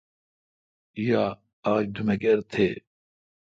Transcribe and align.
یا 1.07 1.23
آج 1.73 1.83
دومکر 1.95 2.37
تھے°۔ 2.51 2.67